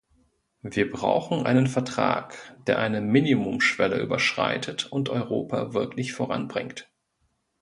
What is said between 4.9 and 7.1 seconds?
und Europa wirklich voranbringt.